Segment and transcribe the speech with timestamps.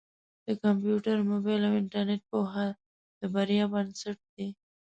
[0.45, 2.67] د کمپیوټر، مبایل او انټرنېټ پوهه
[3.19, 4.47] د بریا بنسټ دی.